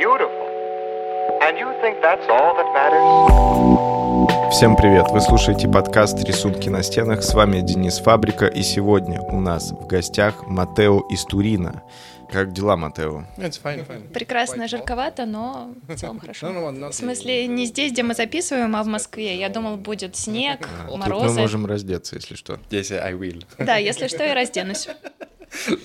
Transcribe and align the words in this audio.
beautiful. 0.00 0.46
And 1.44 1.58
you 1.58 1.68
think 1.82 1.94
that's 2.00 2.26
all 2.34 2.52
that 2.58 2.68
matters? 2.78 3.06
Всем 4.50 4.74
привет! 4.74 5.06
Вы 5.10 5.20
слушаете 5.20 5.68
подкаст 5.68 6.24
«Рисунки 6.24 6.70
на 6.70 6.82
стенах». 6.82 7.22
С 7.22 7.34
вами 7.34 7.60
Денис 7.60 7.98
Фабрика. 7.98 8.46
И 8.46 8.62
сегодня 8.62 9.20
у 9.20 9.40
нас 9.40 9.72
в 9.72 9.86
гостях 9.86 10.46
Матео 10.46 11.00
из 11.10 11.24
Турина. 11.24 11.82
Как 12.32 12.52
дела, 12.52 12.76
Матео? 12.76 13.24
It's 13.36 13.60
fine, 13.62 13.86
fine. 13.86 14.08
Прекрасно, 14.12 14.68
жарковато, 14.68 15.26
но 15.26 15.74
в 15.86 15.94
целом 15.96 16.16
No, 16.16 16.20
хорошо. 16.22 16.46
no, 16.48 16.72
not 16.72 16.90
В 16.90 16.94
смысле, 16.94 17.46
не 17.46 17.66
здесь, 17.66 17.92
где 17.92 18.02
мы 18.02 18.14
записываем, 18.14 18.74
а 18.76 18.82
в 18.82 18.86
Москве. 18.86 19.38
Я 19.38 19.48
думал, 19.50 19.76
будет 19.76 20.16
снег, 20.16 20.60
Тут 20.86 20.92
мы 20.92 20.98
морозы. 20.98 21.40
можем 21.40 21.66
раздеться, 21.66 22.16
если 22.16 22.36
что. 22.36 22.54
Yes, 22.70 22.90
I 22.98 23.12
will. 23.12 23.44
Да, 23.58 23.76
если 23.76 24.08
что, 24.08 24.24
я 24.24 24.34
разденусь. 24.34 24.88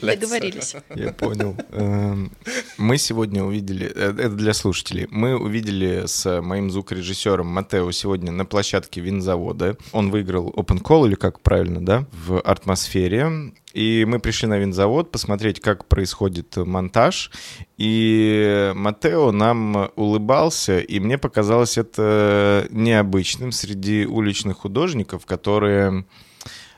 Let's- 0.02 0.20
Договорились. 0.20 0.76
Я 0.95 1.12
понял. 1.13 1.55
Эм, 1.71 2.31
Мы 2.77 2.98
сегодня 2.98 3.44
увидели, 3.44 3.88
э, 3.88 4.12
это 4.12 4.30
для 4.35 4.53
слушателей, 4.53 5.07
мы 5.09 5.35
увидели 5.38 6.03
с 6.05 6.41
моим 6.41 6.70
звукорежиссером 6.70 7.48
Матео 7.48 7.90
сегодня 7.91 8.31
на 8.31 8.45
площадке 8.45 9.02
винзавода. 9.02 9.77
Он 9.91 10.12
выиграл 10.12 10.49
Open 10.52 10.81
Call, 10.81 11.07
или 11.07 11.16
как 11.16 11.40
правильно, 11.40 11.84
да, 11.84 12.05
в 12.12 12.40
атмосфере. 12.40 13.54
И 13.73 14.05
мы 14.05 14.20
пришли 14.20 14.48
на 14.48 14.57
винзавод 14.57 15.12
посмотреть, 15.12 15.59
как 15.59 15.88
происходит 15.88 16.55
монтаж. 16.57 17.32
И 17.77 18.71
Матео 18.76 19.32
нам 19.32 19.90
улыбался, 19.95 20.79
и 20.79 20.99
мне 20.99 21.18
показалось 21.18 21.77
это 21.77 22.68
необычным 22.70 23.52
среди 23.52 24.05
уличных 24.05 24.57
художников, 24.57 25.26
которые 25.26 26.05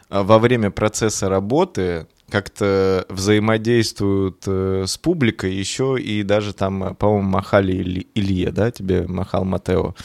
а, 0.09 0.23
во 0.23 0.39
время 0.39 0.71
процесса 0.71 1.27
работы 1.29 2.07
как-то 2.29 3.05
взаимодействуют 3.09 4.43
э, 4.47 4.83
с 4.87 4.97
публикой 4.97 5.53
еще 5.53 5.97
и 5.99 6.23
даже 6.23 6.53
там, 6.53 6.83
э, 6.83 6.93
по-моему, 6.93 7.29
махали 7.29 7.71
Или- 7.73 8.07
Илье, 8.15 8.51
да, 8.51 8.71
тебе 8.71 9.07
махал 9.07 9.45
Матео. 9.45 9.95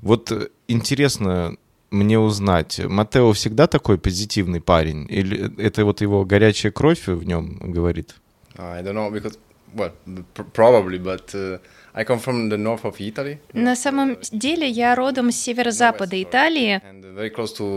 Вот 0.00 0.30
э, 0.32 0.48
интересно 0.68 1.56
мне 1.90 2.18
узнать, 2.18 2.80
Матео 2.84 3.32
всегда 3.32 3.66
такой 3.66 3.98
позитивный 3.98 4.60
парень? 4.60 5.06
Или 5.10 5.60
это 5.60 5.84
вот 5.84 6.00
его 6.00 6.24
горячая 6.24 6.72
кровь 6.72 7.06
в 7.06 7.24
нем 7.24 7.58
говорит? 7.60 8.14
I 8.56 8.82
don't 8.82 8.94
know 8.94 9.10
because, 9.10 9.38
well, 9.74 9.92
pr- 10.34 10.50
probably, 10.54 10.98
but 11.02 11.34
uh, 11.34 11.58
I 11.94 12.04
come 12.04 12.18
from 12.18 12.48
the 12.48 12.56
north 12.56 12.84
of 12.84 12.96
Italy. 12.98 13.38
На 13.52 13.76
самом 13.76 14.16
деле, 14.32 14.66
я 14.66 14.94
родом 14.94 15.30
с 15.30 15.36
северо-запада 15.36 16.22
Италии, 16.22 16.80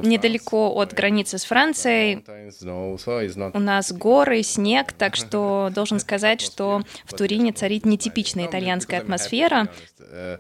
недалеко 0.06 0.74
от 0.74 0.94
границы 0.94 1.38
с 1.38 1.44
Францией. 1.44 2.24
У 3.54 3.60
нас 3.60 3.92
горы, 3.92 4.42
снег, 4.44 4.94
так 4.94 5.16
что 5.26 5.70
должен 5.74 6.00
сказать, 6.00 6.40
что 6.40 6.82
в 7.06 7.14
Турине 7.14 7.52
царит 7.52 7.86
нетипичная 7.86 8.48
итальянская 8.48 9.00
атмосфера. 9.02 9.68
Uh. 10.00 10.40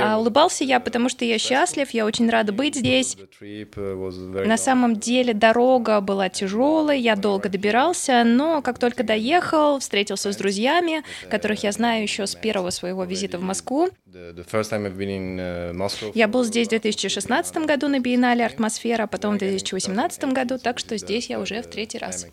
А 0.00 0.18
улыбался 0.20 0.62
я, 0.62 0.78
потому 0.78 1.08
что 1.08 1.24
я 1.24 1.38
счастлив, 1.38 1.90
я 1.90 2.06
очень 2.06 2.30
рада 2.30 2.52
быть 2.52 2.76
здесь. 2.76 3.16
Uh, 3.40 4.46
На 4.46 4.56
самом 4.56 4.94
деле 4.94 5.34
дорога 5.34 6.00
была 6.00 6.28
тяжелой, 6.28 7.00
я 7.00 7.16
долго 7.16 7.48
добирался, 7.48 8.22
но 8.22 8.62
как 8.62 8.78
только 8.78 9.02
доехал, 9.02 9.80
встретился 9.80 10.32
с 10.32 10.36
друзьями, 10.36 11.02
которых 11.28 11.64
я 11.64 11.72
знаю 11.72 12.04
еще 12.04 12.28
с 12.28 12.36
первого 12.36 12.70
своего 12.70 12.95
визита 13.04 13.38
в 13.38 13.42
Москву. 13.42 13.88
Uh. 14.06 16.12
Я 16.14 16.28
был 16.28 16.44
здесь 16.44 16.68
в 16.68 16.70
2016 16.70 17.56
году 17.66 17.88
на 17.88 18.00
биеннале 18.00 18.44
«Артмосфера», 18.44 19.04
а 19.04 19.06
потом 19.06 19.36
в 19.36 19.38
2018 19.38 20.24
году, 20.32 20.58
так 20.58 20.78
что 20.78 20.96
здесь 20.96 21.28
я 21.28 21.40
уже 21.40 21.62
в 21.62 21.66
третий 21.66 21.98
раз. 21.98 22.26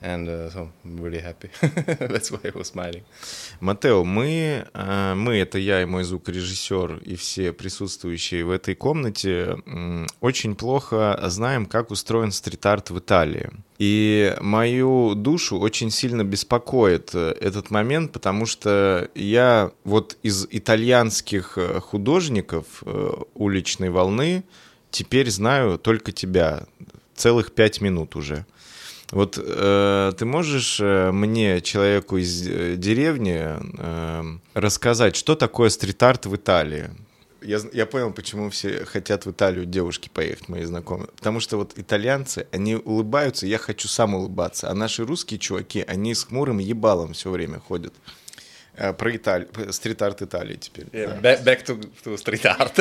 And 0.00 0.28
uh, 0.28 0.48
so 0.50 0.70
I'm 0.84 1.00
really 1.00 1.20
happy. 1.20 1.50
That's 1.98 2.30
why 2.30 2.38
I 2.44 2.52
was 2.54 2.68
smiling. 2.68 3.02
Матео, 3.60 4.04
мы, 4.04 4.64
э, 4.72 5.14
мы, 5.14 5.36
это 5.38 5.58
я 5.58 5.82
и 5.82 5.86
мой 5.86 6.04
звукорежиссер, 6.04 6.98
и 7.04 7.16
все 7.16 7.52
присутствующие 7.52 8.44
в 8.44 8.50
этой 8.50 8.76
комнате, 8.76 9.56
очень 10.20 10.54
плохо 10.54 11.18
знаем, 11.24 11.66
как 11.66 11.90
устроен 11.90 12.30
стрит-арт 12.30 12.90
в 12.90 12.98
Италии. 13.00 13.50
И 13.78 14.36
мою 14.40 15.14
душу 15.16 15.58
очень 15.58 15.90
сильно 15.90 16.22
беспокоит 16.22 17.10
э, 17.14 17.34
этот 17.40 17.72
момент, 17.72 18.12
потому 18.12 18.46
что 18.46 19.10
я 19.16 19.72
вот 19.82 20.16
из 20.22 20.46
итальянских 20.48 21.58
э, 21.58 21.80
художников 21.80 22.84
уличной 23.34 23.90
волны 23.90 24.44
теперь 24.90 25.28
знаю 25.30 25.78
только 25.78 26.12
тебя. 26.12 26.66
Целых 27.16 27.50
пять 27.50 27.80
минут 27.80 28.14
уже. 28.14 28.46
Вот 29.10 29.38
э, 29.42 30.12
ты 30.18 30.24
можешь 30.26 30.80
э, 30.80 31.10
мне, 31.12 31.60
человеку 31.62 32.18
из 32.18 32.46
э, 32.46 32.76
деревни, 32.76 33.56
э, 33.78 34.38
рассказать, 34.54 35.16
что 35.16 35.34
такое 35.34 35.70
стрит-арт 35.70 36.26
в 36.26 36.36
Италии? 36.36 36.90
Я, 37.40 37.60
я 37.72 37.86
понял, 37.86 38.12
почему 38.12 38.50
все 38.50 38.84
хотят 38.84 39.24
в 39.24 39.30
Италию 39.30 39.64
девушки 39.64 40.10
поехать, 40.12 40.48
мои 40.48 40.64
знакомые. 40.64 41.08
Потому 41.16 41.40
что 41.40 41.56
вот 41.56 41.72
итальянцы, 41.76 42.46
они 42.52 42.74
улыбаются, 42.74 43.46
я 43.46 43.58
хочу 43.58 43.88
сам 43.88 44.14
улыбаться. 44.14 44.68
А 44.68 44.74
наши 44.74 45.06
русские 45.06 45.38
чуваки, 45.38 45.84
они 45.86 46.14
с 46.14 46.24
хмурым 46.24 46.58
ебалом 46.58 47.14
все 47.14 47.30
время 47.30 47.60
ходят. 47.60 47.94
Э, 48.78 48.92
про 48.92 49.16
Италию, 49.16 49.48
стрит-арт 49.72 50.22
Италии 50.22 50.56
теперь. 50.56 50.86
Yeah, 50.92 51.20
back, 51.20 51.42
back 51.44 51.64
to, 51.64 52.16
street 52.16 52.44
art 52.44 52.76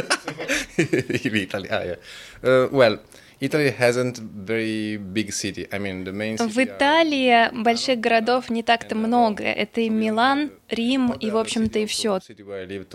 yeah. 0.78 1.96
Uh, 2.44 2.68
well, 2.72 3.00
Italy 3.40 3.72
hasn't 3.78 4.20
very 4.20 4.98
big 4.98 5.31
city. 5.31 5.68
I 5.72 5.78
mean, 5.78 6.03
the 6.03 6.12
main 6.12 6.38
city 6.38 6.50
В 6.50 6.58
Италии 6.58 7.50
больших 7.64 8.00
городов 8.00 8.50
не 8.50 8.64
так-то 8.64 8.96
много. 8.96 9.44
Это 9.44 9.81
и 9.81 9.90
Милан, 9.90 10.52
Рим 10.70 11.14
и, 11.14 11.30
в 11.30 11.38
общем-то, 11.38 11.80
и 11.80 11.86
все. 11.86 12.20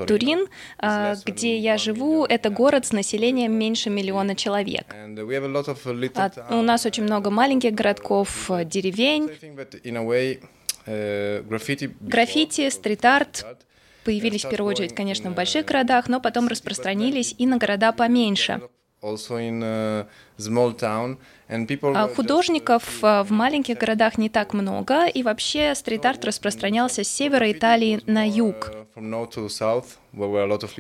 Турин, 0.07 0.47
а, 0.79 1.15
где 1.25 1.59
я 1.59 1.79
живу, 1.79 2.25
это 2.25 2.51
город 2.51 2.87
с 2.87 2.93
населением 2.93 3.53
меньше 3.53 3.91
миллиона 3.91 4.35
человек. 4.35 4.95
Uh, 4.95 5.15
А. 6.49 6.59
У 6.59 6.63
нас 6.63 6.87
очень 6.87 7.05
много 7.05 7.31
маленьких 7.31 7.73
городков, 7.73 8.51
деревень. 8.65 9.31
Uh, 10.85 11.45
before 11.45 11.95
Граффити, 12.01 12.69
стрит-арт 12.69 13.47
появились 14.05 14.45
в 14.45 14.51
первую 14.51 14.73
очередь, 14.73 14.95
конечно, 14.95 15.31
в 15.31 15.35
больших 15.35 15.67
городах, 15.67 16.09
но 16.09 16.21
потом 16.21 16.49
распространились 16.49 17.35
и 17.39 17.47
на 17.47 17.59
города 17.59 17.93
поменьше. 17.93 18.61
А 21.97 22.09
Художников 22.09 23.03
э, 23.03 23.23
в 23.25 23.31
маленьких 23.31 23.77
городах 23.77 24.17
не 24.17 24.29
так 24.31 24.55
много, 24.55 25.07
и 25.07 25.23
вообще 25.23 25.75
стрит-арт 25.75 26.25
распространялся 26.25 27.03
с 27.03 27.09
севера 27.09 27.51
Италии 27.51 28.01
на 28.07 28.27
юг. 28.29 28.71
uh. 28.71 28.87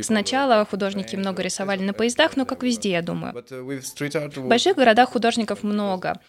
Сначала 0.04 0.64
художники 0.64 1.16
много 1.16 1.42
рисовали 1.42 1.82
на 1.82 1.92
поездах, 1.92 2.36
но 2.36 2.46
как 2.46 2.62
везде, 2.62 2.92
я 2.92 3.02
думаю. 3.02 3.34
Uh, 3.34 3.70
В 4.46 4.48
больших 4.48 4.76
городах 4.76 5.10
художников 5.10 5.64
много. 5.64 6.20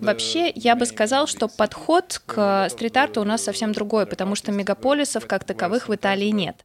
Вообще, 0.00 0.52
я 0.54 0.76
бы 0.76 0.84
сказал, 0.84 1.26
что 1.26 1.48
подход 1.48 2.20
к 2.26 2.68
стрит-арту 2.68 3.22
у 3.22 3.24
нас 3.24 3.42
совсем 3.42 3.72
другой, 3.72 4.06
потому 4.06 4.34
что 4.34 4.52
мегаполисов 4.52 5.26
как 5.26 5.44
таковых 5.44 5.88
в 5.88 5.94
Италии 5.94 6.28
нет. 6.28 6.64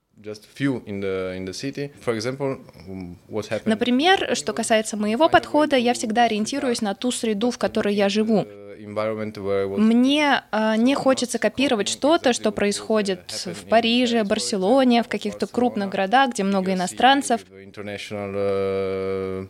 Например, 3.66 4.36
что 4.36 4.54
касается 4.54 4.98
моего 4.98 5.30
подхода, 5.30 5.78
я 5.78 5.94
всегда 5.94 6.26
ориентируюсь 6.26 6.82
на 6.82 6.94
ту 6.96 7.12
среду, 7.12 7.52
в 7.52 7.58
которой 7.58 7.96
я 7.96 8.10
живу. 8.10 8.42
uh, 8.42 9.78
Мне 9.78 10.44
а, 10.52 10.76
не 10.78 10.96
хочется 10.96 11.40
копировать 11.40 11.88
что-то, 11.88 12.34
что 12.34 12.52
происходит 12.52 13.32
в 13.46 13.66
Париже, 13.68 14.24
Барселоне, 14.24 15.04
в 15.04 15.08
каких-то 15.08 15.48
крупных 15.48 15.90
городах, 15.90 16.32
где 16.32 16.44
много 16.44 16.74
иностранцев. 16.74 17.42
uh. 17.50 19.48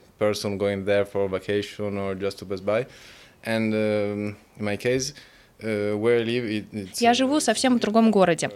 And 3.43 3.73
um, 3.73 4.35
in 4.59 4.63
my 4.63 4.77
case, 4.77 5.15
it's, 6.71 6.97
Я 6.99 7.13
живу 7.13 7.39
совсем 7.39 7.77
в 7.77 7.79
другом 7.79 8.11
городе. 8.11 8.49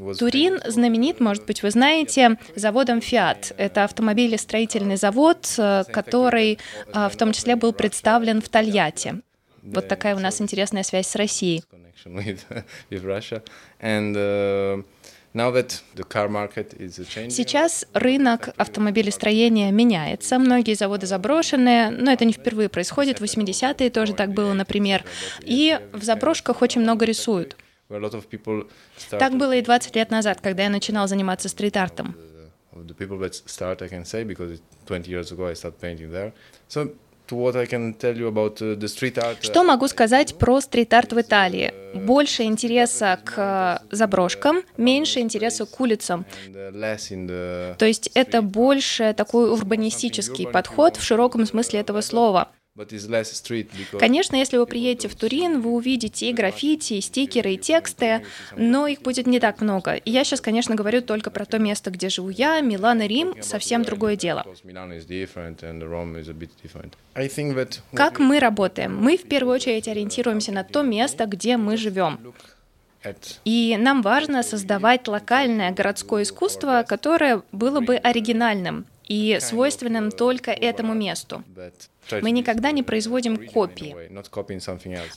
was 0.00 0.18
Турин 0.18 0.60
знаменит, 0.64 1.20
может 1.20 1.46
быть, 1.46 1.62
вы 1.62 1.70
знаете, 1.70 2.38
заводом 2.56 2.98
Fiat. 2.98 3.54
Это 3.56 3.84
автомобилестроительный 3.84 4.96
завод, 4.96 5.54
э, 5.58 5.84
который 5.92 6.58
а, 6.92 7.08
в 7.08 7.16
том 7.16 7.32
числе 7.32 7.56
был 7.56 7.72
представлен 7.72 8.40
в 8.40 8.48
Тольятти. 8.48 9.20
Вот 9.62 9.88
такая 9.88 10.16
у 10.16 10.18
нас 10.18 10.40
интересная 10.40 10.82
связь 10.82 11.06
с 11.06 11.16
Россией. 11.16 11.62
connection 15.34 15.52
with 15.52 15.54
with 15.54 15.54
Russia. 15.54 15.54
And 15.54 15.54
now 15.54 15.54
that 15.54 15.82
the 15.94 16.04
car 16.04 16.28
market 16.28 16.74
is 16.78 16.98
changing, 17.08 17.30
Сейчас 17.30 17.86
рынок 17.94 18.48
автомобилестроения 18.56 19.70
меняется, 19.70 20.38
многие 20.38 20.74
заводы 20.74 21.06
заброшены, 21.06 21.90
но 21.90 22.12
это 22.12 22.24
не 22.24 22.32
впервые 22.32 22.68
происходит, 22.68 23.20
в 23.20 23.24
80-е 23.24 23.90
тоже 23.90 24.14
так 24.14 24.32
было, 24.32 24.52
например, 24.52 25.04
и 25.42 25.78
в 25.92 26.02
заброшках 26.02 26.62
очень 26.62 26.80
много 26.82 27.04
рисуют. 27.04 27.56
Так 29.10 29.36
было 29.36 29.56
и 29.56 29.62
20 29.62 29.96
лет 29.96 30.10
назад, 30.10 30.40
когда 30.40 30.62
я 30.62 30.70
начинал 30.70 31.08
заниматься 31.08 31.48
стрит-артом. 31.48 32.14
of 32.72 32.86
the 32.86 32.94
people 32.94 33.18
that 33.18 33.32
start, 33.46 33.82
I 33.82 33.88
can 33.88 34.04
say, 34.04 34.24
because 34.24 34.52
it- 34.52 34.62
20 34.86 35.10
years 35.10 35.32
ago 35.32 35.48
I 35.48 35.54
started 35.54 35.80
painting 35.80 36.12
there. 36.12 36.32
So 36.68 36.94
uh, 37.30 38.76
uh, 38.76 39.36
Что 39.40 39.64
могу 39.64 39.88
сказать 39.88 40.36
про 40.36 40.60
стрит-арт 40.60 41.12
в 41.12 41.20
Италии? 41.20 41.72
больше 41.94 42.44
интереса 42.44 43.18
к 43.24 43.82
заброшкам, 43.90 44.62
меньше 44.76 45.20
интереса 45.20 45.66
к 45.66 45.80
улицам. 45.80 46.24
uh, 46.48 47.74
То 47.76 47.86
есть 47.86 48.10
это 48.14 48.42
больше 48.42 49.14
такой 49.16 49.50
урбанистический 49.50 50.46
подход 50.46 50.96
в 50.96 51.02
широком 51.02 51.46
смысле 51.46 51.80
этого 51.80 52.00
слова. 52.00 52.48
But 52.76 52.92
it's 52.92 53.08
less 53.08 53.32
street 53.32 53.68
because 53.72 53.98
Конечно, 53.98 54.36
если 54.36 54.56
вы 54.56 54.66
приедете 54.66 55.08
в 55.08 55.14
Турин, 55.14 55.60
вы 55.60 55.72
увидите 55.72 56.30
и 56.30 56.32
граффити, 56.32 56.94
и 56.94 57.00
стикеры, 57.00 57.54
и 57.54 57.58
тексты, 57.58 58.24
но 58.56 58.86
их 58.86 59.02
будет 59.02 59.26
не 59.26 59.40
так 59.40 59.60
много. 59.60 59.94
И 59.94 60.10
я 60.10 60.24
сейчас, 60.24 60.40
конечно, 60.40 60.74
говорю 60.74 61.02
только 61.02 61.30
про 61.30 61.44
то 61.44 61.58
место, 61.58 61.90
где 61.90 62.08
живу 62.08 62.30
я, 62.30 62.60
Милан 62.60 63.02
и 63.02 63.08
Рим, 63.08 63.42
совсем 63.42 63.82
другое 63.82 64.16
дело. 64.16 64.46
Как 67.92 68.18
мы 68.18 68.38
работаем? 68.40 68.96
Мы 68.96 69.16
в 69.16 69.24
первую 69.28 69.54
очередь 69.56 69.88
ориентируемся 69.88 70.52
на 70.52 70.64
то 70.64 70.82
место, 70.82 71.26
где 71.26 71.56
мы 71.56 71.76
живем. 71.76 72.34
И 73.44 73.76
нам 73.78 74.02
важно 74.02 74.42
создавать 74.42 75.08
локальное 75.08 75.72
городское 75.72 76.22
искусство, 76.22 76.84
которое 76.86 77.42
было 77.50 77.80
бы 77.80 77.96
оригинальным 77.96 78.84
и 79.08 79.38
свойственным 79.40 80.10
только 80.12 80.50
этому 80.50 80.94
месту. 80.94 81.42
Мы 82.22 82.30
никогда 82.30 82.70
не 82.72 82.82
производим 82.82 83.36
копии. 83.48 83.94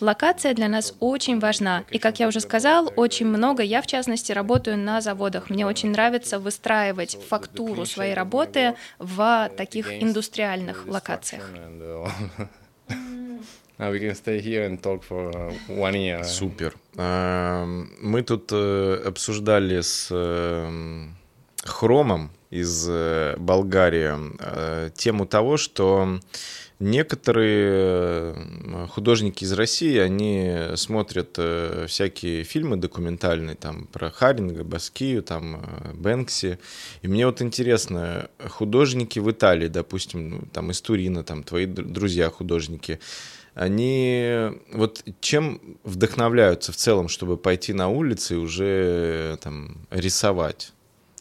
Локация 0.02 0.54
для 0.54 0.68
нас 0.68 0.96
очень 1.00 1.40
важна. 1.40 1.84
И, 1.92 2.00
как 2.00 2.20
я 2.20 2.28
уже 2.28 2.40
сказал, 2.40 2.92
очень 2.96 3.28
много, 3.28 3.64
я 3.64 3.82
в 3.82 3.88
частности 3.88 4.32
работаю 4.32 4.78
на 4.78 5.02
заводах. 5.02 5.50
Мне 5.50 5.66
очень 5.66 5.92
нравится 5.92 6.40
выстраивать 6.40 7.18
фактуру 7.30 7.86
своей 7.86 8.14
работы 8.14 8.76
в 9.00 9.50
таких 9.58 9.92
индустриальных 9.92 10.86
локациях. 10.88 11.50
Uh, 11.54 12.10
uh. 12.90 13.40
Супер. 16.24 16.76
Эм, 16.96 17.92
Мы 18.02 18.22
тут 18.22 18.52
э, 18.52 19.02
обсуждали 19.06 19.82
с 19.82 20.10
эм, 20.12 21.16
Хромом 21.64 22.32
из 22.52 22.88
э, 22.88 23.36
Болгарии 23.38 24.14
э, 24.40 24.90
тему 24.96 25.26
того, 25.26 25.58
что 25.58 26.20
некоторые 26.80 28.36
э, 28.36 28.88
художники 28.90 29.44
из 29.44 29.54
России, 29.54 29.98
они 29.98 30.76
смотрят 30.76 31.36
э, 31.38 31.86
всякие 31.88 32.44
фильмы 32.44 32.78
документальные, 32.78 33.56
там, 33.56 33.88
про 33.88 34.10
Харинга, 34.10 34.64
Баскию, 34.64 35.24
там, 35.24 35.62
э, 35.64 35.94
Бэнкси. 35.94 36.60
И 37.02 37.08
мне 37.08 37.26
вот 37.26 37.42
интересно, 37.42 38.30
художники 38.50 39.20
в 39.20 39.30
Италии, 39.32 39.68
допустим, 39.68 40.30
ну, 40.30 40.42
там, 40.52 40.72
из 40.72 40.82
Турина, 40.82 41.24
там, 41.24 41.44
твои 41.44 41.66
д- 41.66 41.84
друзья 41.84 42.30
художники, 42.30 43.00
они 43.54 44.50
вот 44.72 45.04
чем 45.22 45.62
вдохновляются 45.84 46.72
в 46.72 46.76
целом, 46.76 47.08
чтобы 47.08 47.38
пойти 47.38 47.74
на 47.74 47.88
улицы 47.88 48.34
и 48.34 48.38
уже 48.38 49.38
там 49.42 49.86
рисовать? 49.92 50.74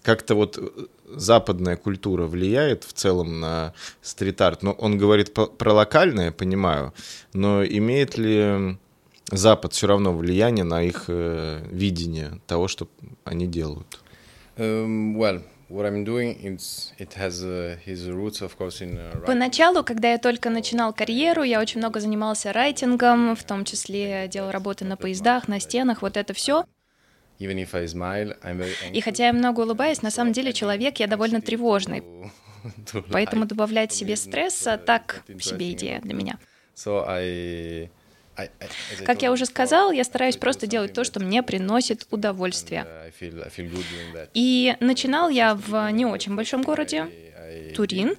Как-то 0.03 0.35
вот 0.35 0.59
э, 0.59 0.69
западная 1.07 1.77
культура 1.77 2.27
влияет 2.27 2.85
в 2.85 2.93
целом 2.93 3.41
на 3.41 3.73
стрит-арт? 4.03 4.63
Но 4.63 4.73
он 4.73 4.99
говорит 4.99 5.33
про 5.33 5.73
локальное, 5.73 6.33
понимаю, 6.33 6.93
но 7.33 7.65
имеет 7.65 8.19
ли 8.19 8.77
Запад 9.31 9.73
все 9.73 9.87
равно 9.87 10.13
влияние 10.13 10.65
на 10.65 10.83
их 10.83 11.05
э, 11.09 11.65
видение 11.71 12.41
того, 12.47 12.69
что 12.69 12.89
они 13.25 13.47
делают? 13.47 13.99
Um, 14.59 15.17
well, 15.17 15.43
what 15.71 15.87
I'm 15.87 16.05
doing, 16.05 16.37
has 17.17 17.43
uh, 17.43 17.79
his 17.87 18.11
roots, 18.11 18.43
of 18.43 18.59
course, 18.59 18.83
in 18.83 18.99
writing. 18.99 19.25
Поначалу, 19.25 19.83
когда 19.83 20.13
я 20.13 20.19
только 20.19 20.51
начинал 20.51 20.93
карьеру, 20.93 21.43
я 21.43 21.61
очень 21.61 21.79
много 21.79 22.01
занимался 22.01 22.53
райтингом, 22.53 23.35
в 23.35 23.43
том 23.45 23.65
числе 23.65 24.29
делал 24.29 24.51
работы 24.51 24.85
на 24.85 24.97
поездах, 24.97 25.49
на 25.49 25.61
стенах, 25.61 26.03
вот 26.03 26.17
это 26.17 26.35
все. 26.35 26.65
И 28.93 29.01
хотя 29.01 29.27
я 29.27 29.33
много 29.33 29.61
улыбаюсь, 29.61 30.03
на 30.03 30.11
самом 30.11 30.33
деле 30.33 30.53
человек 30.53 30.99
я 31.01 31.07
довольно 31.07 31.41
тревожный. 31.41 32.03
Поэтому 33.11 33.47
добавлять 33.47 33.93
себе 33.93 34.17
стресса 34.17 34.79
так 34.79 35.25
себе 35.41 35.73
идея 35.73 36.01
для 36.01 36.15
меня. 36.15 36.39
Как 39.05 39.23
я 39.23 39.31
уже 39.31 39.47
сказал, 39.47 39.93
я 39.93 40.05
стараюсь 40.05 40.37
просто 40.37 40.67
делать 40.67 40.93
то, 40.95 41.05
что 41.05 41.21
мне 41.21 41.43
приносит 41.43 42.07
удовольствие. 42.11 42.87
uh, 42.87 44.15
that. 44.15 44.31
И 44.33 44.75
начинал 44.81 45.29
я 45.29 45.55
в 45.55 45.91
не 45.91 46.07
очень 46.07 46.35
большом 46.35 46.63
городе, 46.63 47.09
Турин. 47.75 48.17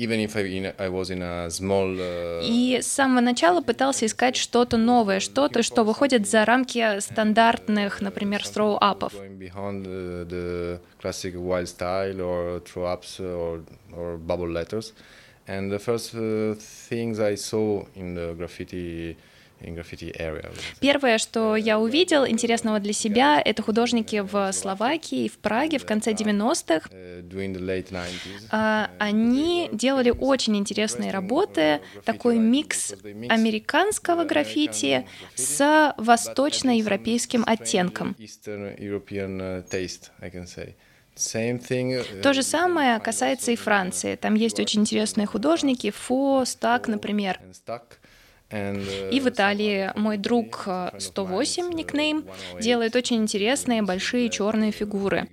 Even 0.00 0.20
if 0.20 0.36
I, 0.36 0.42
in, 0.42 0.72
I 0.78 0.88
was 0.88 1.10
in 1.10 1.22
a 1.22 1.50
small 1.50 1.96
uh, 1.98 2.40
и 2.42 2.78
с 2.80 2.86
самого 2.86 3.20
начала 3.20 3.60
пытался 3.60 4.06
искать 4.06 4.36
что-то 4.36 4.76
новое, 4.76 5.18
что-то, 5.18 5.64
что 5.64 5.82
выходит 5.82 6.28
за 6.28 6.44
рамки 6.44 7.00
стандартных, 7.00 8.00
например, 8.00 8.42
throw-апов. 8.42 9.12
going 9.12 9.38
beyond 9.38 9.86
uh, 9.86 10.24
the 10.28 10.78
classic 11.00 11.34
wild 11.34 11.66
style 11.68 12.20
or 12.20 12.60
throw 12.60 12.86
ups 12.86 13.18
or, 13.18 13.64
or 13.92 14.18
bubble 14.18 14.48
letters. 14.48 14.92
And 15.48 15.72
the 15.72 15.80
first 15.80 16.14
uh, 16.14 16.54
things 16.88 17.18
I 17.18 17.34
saw 17.34 17.84
in 17.96 18.14
the 18.14 18.34
graffiti. 18.36 19.16
Первое, 20.80 21.18
что 21.18 21.56
я 21.56 21.78
увидел 21.78 22.26
интересного 22.26 22.78
для 22.80 22.92
себя, 22.92 23.40
это 23.44 23.62
художники 23.62 24.20
в 24.20 24.52
Словакии 24.52 25.24
и 25.24 25.28
в 25.28 25.38
Праге 25.38 25.78
в 25.78 25.86
конце 25.86 26.12
90-х. 26.12 26.88
Uh, 26.90 27.22
90s. 27.28 28.48
А, 28.50 28.90
Они 28.98 29.68
делали 29.72 30.10
очень 30.10 30.56
интересные 30.56 31.10
работы, 31.10 31.80
такой 32.04 32.38
микс 32.38 32.94
американского 33.28 34.24
граффити 34.24 35.06
с 35.34 35.94
восточноевропейским 35.96 37.44
оттенком. 37.46 38.14
Uh, 38.18 39.62
uh, 41.18 42.22
То 42.22 42.32
же 42.32 42.42
самое 42.42 43.00
касается 43.00 43.50
и 43.50 43.56
Франции. 43.56 44.14
Там 44.14 44.34
есть 44.34 44.60
очень 44.60 44.82
интересные 44.82 45.26
художники, 45.26 45.90
Фо, 45.90 46.44
Стак, 46.44 46.86
например. 46.86 47.40
uh, 47.66 47.97
И 48.50 49.20
в 49.20 49.28
Италии 49.28 49.92
мой 49.94 50.16
друг 50.16 50.62
э, 50.66 50.90
108, 50.98 51.70
никнейм, 51.70 52.24
делает 52.58 52.96
очень 52.96 53.18
интересные 53.18 53.82
большие 53.82 54.30
черные 54.30 54.72
фигуры. 54.72 55.28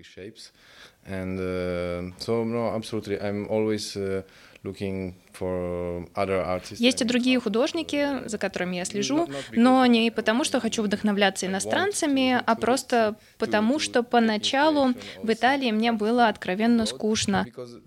And 1.08 1.40
uh, 1.40 2.12
so, 2.18 2.44
no, 2.44 2.74
absolutely. 2.74 3.20
I'm 3.22 3.48
always 3.48 3.96
uh, 3.96 4.24
looking 4.66 5.14
for 5.40 6.08
other 6.16 6.44
artists. 6.46 6.80
Есть 6.80 7.02
и 7.02 7.06
другие 7.06 7.40
художники, 7.40 8.28
за 8.28 8.38
которыми 8.38 8.78
я 8.78 8.86
слежу, 8.86 9.28
но 9.52 9.86
не 9.86 10.12
потому, 10.12 10.44
что 10.44 10.60
хочу 10.60 10.84
вдохновляться 10.84 11.46
иностранцами, 11.46 12.42
а 12.46 12.56
просто 12.56 13.16
потому, 13.38 13.80
что 13.80 14.04
поначалу 14.04 14.94
в 15.22 15.32
Италии 15.32 15.72
мне 15.72 15.92
было 15.92 16.28
откровенно 16.28 16.86
скучно. 16.86 17.46
Uh, 17.48 17.78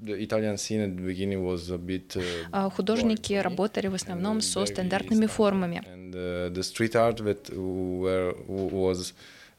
А 2.52 2.70
Художники 2.70 3.32
работали 3.34 3.88
в 3.88 3.94
основном 3.94 4.40
со 4.40 4.66
стандартными 4.66 5.26
формами. 5.26 5.82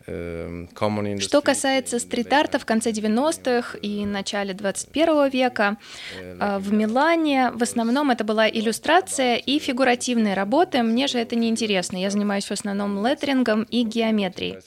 Uh, 0.10 0.68
the 0.74 1.20
Что 1.20 1.42
касается 1.42 2.00
стрит-арта 2.00 2.60
в 2.60 2.66
конце 2.66 2.92
90-х 2.92 3.78
и 3.80 4.06
начале 4.06 4.54
21 4.54 5.30
века, 5.30 5.78
а, 6.40 6.60
в 6.60 6.74
Милане 6.74 7.52
в 7.52 7.64
основном 7.64 8.12
это 8.12 8.24
была 8.24 8.50
иллюстрация 8.50 9.36
и 9.36 9.60
фигуративные 9.60 10.34
работы. 10.34 10.84
Мне 10.84 11.08
же 11.08 11.20
это 11.20 11.36
не 11.36 11.50
интересно. 11.50 11.98
Я 11.98 12.10
занимаюсь 12.10 12.46
в 12.46 12.52
основном 12.52 13.06
леттерингом 13.06 13.64
и 13.64 13.84
геометрией. 13.84 14.58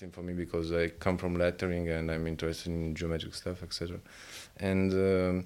and 4.62 4.92
I'm 4.92 5.44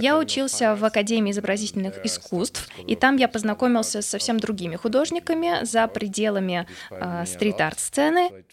Я 0.00 0.18
учился 0.18 0.76
в. 0.76 0.92
Академии 0.92 1.30
изобразительных 1.30 2.04
искусств, 2.04 2.68
и 2.86 2.96
там 2.96 3.16
я 3.16 3.28
познакомился 3.28 4.02
с 4.02 4.06
совсем 4.06 4.38
другими 4.38 4.76
художниками 4.76 5.64
за 5.64 5.88
пределами 5.88 6.66
а, 6.90 7.24
стрит-арт-сцены, 7.24 8.44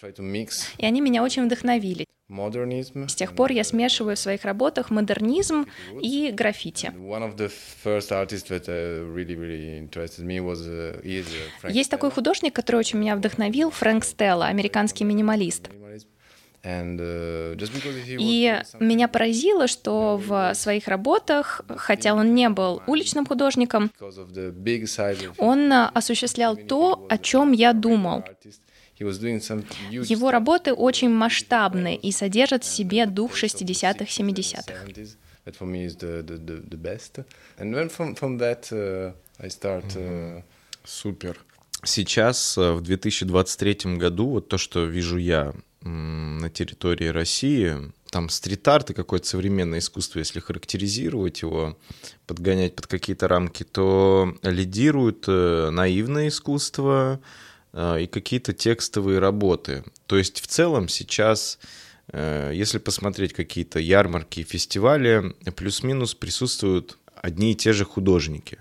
и 0.78 0.86
они 0.86 1.02
меня 1.02 1.24
очень 1.24 1.46
вдохновили. 1.46 2.06
С 2.30 3.16
тех 3.16 3.34
пор 3.34 3.52
я 3.52 3.64
смешиваю 3.64 4.16
в 4.16 4.20
своих 4.20 4.46
работах 4.46 4.92
модернизм 4.92 5.66
и 6.00 6.32
граффити. 6.32 6.94
Есть 11.68 11.92
такой 11.92 12.12
художник, 12.12 12.54
который 12.54 12.78
очень 12.78 13.00
меня 13.00 13.16
вдохновил, 13.16 13.72
Фрэнк 13.72 14.06
Стелла, 14.06 14.46
американский 14.46 15.04
минималист. 15.04 15.70
И 16.62 16.68
doing 16.68 18.64
something 18.64 18.84
меня 18.84 19.08
поразило, 19.08 19.68
что 19.68 20.18
в 20.18 20.54
своих 20.56 20.88
работах, 20.88 21.62
хотя 21.78 22.14
он 22.14 22.36
не 22.36 22.50
был 22.50 22.82
уличным 22.86 23.26
художником, 23.26 23.92
он 25.38 25.72
а, 25.72 25.90
осуществлял 25.90 26.58
то, 26.58 27.08
о 27.10 27.18
чем 27.18 27.54
я 27.54 27.74
думал. 27.74 28.24
Его 29.00 30.32
работы 30.32 30.74
очень 30.74 31.10
масштабны 31.10 31.96
и 31.96 32.12
содержат 32.12 32.66
в 32.66 32.68
себе 32.68 33.06
дух 33.06 33.42
60-х, 33.42 34.04
70-х. 34.06 34.64
70s. 34.86 35.16
That 35.46 35.56
for 35.56 35.66
me 35.66 35.86
is 35.86 35.96
the, 35.96 36.22
the, 36.22 36.38
the, 36.38 36.62
the 36.70 36.78
best. 36.78 37.20
And 37.58 37.74
then 37.74 37.88
from, 37.90 38.14
from 38.16 38.38
that 38.40 38.70
uh, 38.74 39.14
uh, 39.42 40.44
Супер. 40.84 41.38
сейчас, 41.84 42.58
э, 42.58 42.74
в 42.74 42.82
2023 42.82 43.96
году, 43.98 44.28
вот 44.28 44.50
то, 44.50 44.58
что 44.58 44.84
вижу 44.84 45.18
я 45.18 45.54
на 45.82 46.50
территории 46.50 47.08
России, 47.08 47.76
там 48.10 48.30
стрит-арт 48.30 48.90
и 48.90 48.94
какое-то 48.94 49.28
современное 49.28 49.80
искусство, 49.80 50.20
если 50.20 50.40
характеризировать 50.40 51.42
его, 51.42 51.78
подгонять 52.28 52.76
под 52.76 52.88
какие-то 52.88 53.28
рамки, 53.28 53.64
то 53.64 54.36
лидируют 54.44 55.26
э, 55.28 55.70
наивное 55.72 56.28
искусство 56.28 57.22
э, 57.72 58.02
и 58.02 58.08
какие-то 58.08 58.52
текстовые 58.54 59.20
работы. 59.20 59.84
То 60.08 60.18
есть 60.18 60.42
в 60.42 60.48
целом 60.48 60.90
сейчас, 60.90 61.60
если 62.12 62.80
посмотреть 62.80 63.34
какие-то 63.34 63.80
ярмарки, 63.80 64.42
фестивали, 64.42 65.36
плюс-минус 65.56 66.16
присутствуют 66.16 66.98
одни 67.22 67.52
и 67.52 67.56
те 67.56 67.72
же 67.72 67.86
художники. 67.86 68.58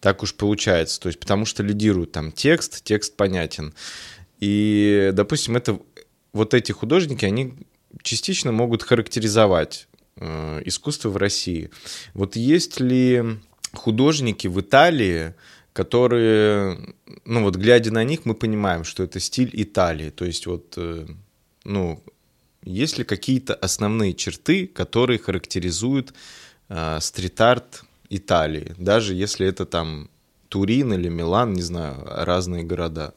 Так 0.00 0.22
уж 0.22 0.34
получается. 0.34 1.00
То 1.00 1.08
есть 1.08 1.18
потому 1.18 1.44
что 1.44 1.62
лидирует 1.62 2.12
там 2.12 2.30
текст, 2.32 2.84
текст 2.84 3.16
понятен. 3.16 3.74
И, 4.40 5.10
допустим, 5.14 5.56
это 5.56 5.80
вот 6.32 6.54
эти 6.54 6.72
художники, 6.72 7.24
они 7.24 7.54
частично 8.02 8.52
могут 8.52 8.82
характеризовать 8.82 9.88
э, 10.16 10.62
искусство 10.64 11.10
в 11.10 11.16
России. 11.16 11.70
Вот 12.14 12.36
есть 12.36 12.80
ли 12.80 13.22
художники 13.74 14.46
в 14.46 14.60
Италии, 14.60 15.34
которые, 15.72 16.94
ну 17.24 17.42
вот 17.42 17.56
глядя 17.56 17.92
на 17.92 18.04
них, 18.04 18.24
мы 18.24 18.34
понимаем, 18.34 18.84
что 18.84 19.02
это 19.02 19.20
стиль 19.20 19.50
Италии. 19.52 20.10
То 20.10 20.24
есть 20.24 20.46
вот, 20.46 20.74
э, 20.76 21.06
ну, 21.64 22.02
есть 22.64 22.98
ли 22.98 23.04
какие-то 23.04 23.54
основные 23.54 24.14
черты, 24.14 24.66
которые 24.66 25.18
характеризуют 25.18 26.14
э, 26.68 26.98
стрит-арт 27.00 27.84
Италии, 28.08 28.74
даже 28.78 29.14
если 29.14 29.46
это 29.46 29.64
там 29.64 30.10
Турин 30.48 30.92
или 30.92 31.08
Милан, 31.08 31.54
не 31.54 31.62
знаю, 31.62 32.04
разные 32.04 32.62
города? 32.62 33.14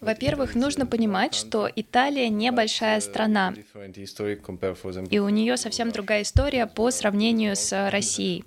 Во-первых, 0.00 0.54
нужно 0.54 0.86
понимать, 0.86 1.34
что 1.34 1.68
Италия 1.74 2.28
небольшая 2.28 3.00
страна, 3.00 3.54
и 5.10 5.18
у 5.18 5.28
нее 5.28 5.56
совсем 5.56 5.90
другая 5.90 6.22
история 6.22 6.66
по 6.66 6.90
сравнению 6.90 7.56
с 7.56 7.90
Россией. 7.90 8.42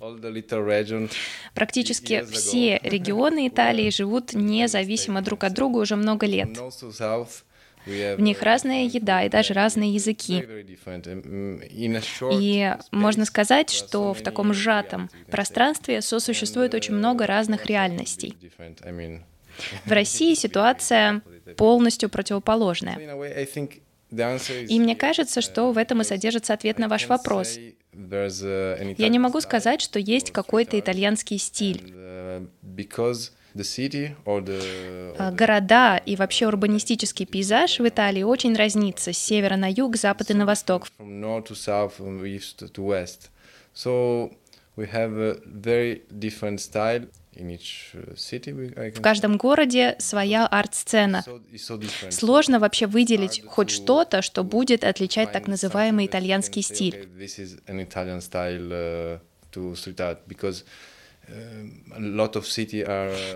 Практически 1.54 2.24
все 2.24 2.78
регионы 2.82 3.48
Италии 3.48 3.90
живут 3.90 4.32
независимо 4.32 5.22
друг 5.22 5.44
от 5.44 5.52
друга 5.54 5.78
уже 5.78 5.94
много 5.96 6.26
лет. 6.26 6.58
В 7.86 8.20
них 8.20 8.42
разная 8.42 8.84
еда 8.84 9.22
и 9.22 9.28
даже 9.28 9.54
разные 9.54 9.94
языки. 9.94 10.44
И 12.32 12.74
можно 12.90 13.24
сказать, 13.24 13.70
что 13.70 14.12
в 14.12 14.22
таком 14.22 14.52
сжатом 14.52 15.08
пространстве 15.30 16.02
сосуществует 16.02 16.74
очень 16.74 16.94
много 16.94 17.26
разных 17.26 17.66
реальностей. 17.66 18.36
В 19.84 19.92
России 19.92 20.34
ситуация 20.34 21.22
полностью 21.56 22.08
противоположная. 22.08 22.98
И 24.10 24.78
мне 24.78 24.96
кажется, 24.96 25.40
что 25.40 25.72
в 25.72 25.78
этом 25.78 26.00
и 26.00 26.04
содержится 26.04 26.54
ответ 26.54 26.78
на 26.78 26.88
ваш 26.88 27.06
вопрос. 27.06 27.58
Я 27.92 29.08
не 29.08 29.18
могу 29.18 29.40
сказать, 29.40 29.80
что 29.80 29.98
есть 29.98 30.30
какой-то 30.30 30.78
итальянский 30.78 31.38
стиль. 31.38 31.92
А, 35.18 35.32
города 35.32 35.96
и 35.96 36.14
вообще 36.14 36.46
урбанистический 36.46 37.24
пейзаж 37.24 37.80
в 37.80 37.88
Италии 37.88 38.22
очень 38.22 38.54
разнится 38.54 39.12
с 39.14 39.18
севера 39.18 39.56
на 39.56 39.70
юг, 39.70 39.96
запада 39.96 40.36
на 40.36 40.44
восток. 40.44 40.88
В 47.36 49.00
каждом 49.00 49.36
городе 49.36 49.96
своя 49.98 50.46
арт-сцена. 50.46 51.24
Сложно 52.10 52.58
вообще 52.58 52.86
выделить 52.86 53.42
хоть 53.46 53.70
что-то, 53.70 54.22
что 54.22 54.44
будет 54.44 54.84
отличать 54.84 55.32
так 55.32 55.46
называемый 55.46 56.06
итальянский 56.06 56.62
стиль. 56.62 57.08
Uh, 61.28 62.28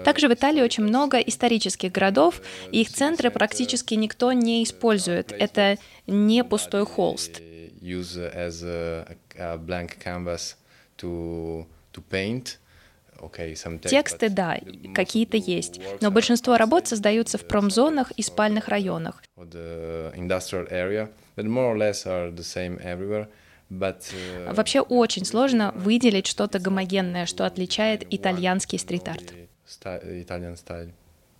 Также 0.04 0.28
в 0.28 0.32
Италии 0.32 0.62
очень 0.62 0.84
много 0.84 1.18
исторических 1.18 1.90
городов, 1.90 2.40
и 2.70 2.82
их 2.82 2.90
центры 2.90 3.30
практически 3.30 3.94
никто 3.94 4.32
не 4.32 4.62
использует. 4.62 5.32
Это 5.32 5.76
не 6.06 6.44
пустой 6.44 6.86
холст. 6.86 7.40
Тексты, 13.90 14.28
да, 14.28 14.58
какие-то 14.94 15.36
есть, 15.36 15.80
но 16.00 16.10
большинство 16.10 16.56
работ 16.56 16.88
создаются 16.88 17.38
в 17.38 17.46
промзонах 17.46 18.10
и 18.12 18.22
спальных 18.22 18.68
районах. 18.68 19.22
Uh, 23.70 24.52
Вообще 24.52 24.80
очень 24.80 25.24
сложно 25.24 25.72
выделить 25.76 26.26
что-то 26.26 26.58
гомогенное, 26.58 27.26
что 27.26 27.46
отличает 27.46 28.04
итальянский 28.10 28.78
стрит-арт. 28.78 29.32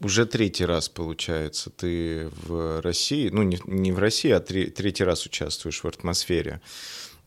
Уже 0.01 0.25
третий 0.25 0.65
раз, 0.65 0.89
получается, 0.89 1.69
ты 1.71 2.29
в 2.29 2.81
России, 2.81 3.29
ну 3.29 3.43
не, 3.43 3.59
не 3.67 3.93
в 3.93 3.99
России, 3.99 4.31
а 4.31 4.41
три, 4.41 4.71
третий 4.71 5.05
раз 5.05 5.27
участвуешь 5.27 5.85
в 5.85 5.87
атмосфере. 5.87 6.61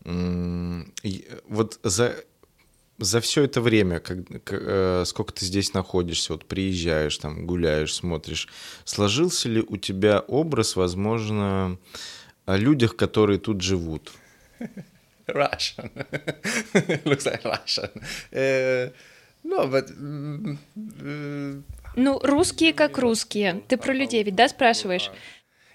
Вот 0.04 1.78
за, 1.82 2.16
за 2.98 3.20
все 3.20 3.44
это 3.44 3.60
время, 3.60 4.00
как, 4.00 4.18
э, 4.50 5.04
сколько 5.06 5.32
ты 5.32 5.44
здесь 5.44 5.74
находишься, 5.74 6.32
вот 6.32 6.44
приезжаешь, 6.46 7.16
там 7.18 7.46
гуляешь, 7.46 7.94
смотришь, 7.94 8.48
сложился 8.84 9.48
ли 9.48 9.60
у 9.66 9.76
тебя 9.76 10.20
образ, 10.20 10.76
возможно, 10.76 11.78
о 12.46 12.56
людях, 12.56 12.96
которые 12.96 13.38
тут 13.38 13.60
живут? 13.62 14.12
Russian. 15.26 15.90
Looks 17.04 17.24
like 17.24 17.42
Russian. 17.44 17.90
Uh, 18.30 18.92
no, 19.42 19.66
but... 19.66 19.90
Uh, 19.90 21.62
ну, 21.96 22.18
русские 22.22 22.72
как 22.72 22.98
русские. 22.98 23.62
Ты 23.68 23.76
про 23.76 23.92
людей 23.92 24.22
ведь, 24.22 24.34
да, 24.34 24.48
спрашиваешь? 24.48 25.10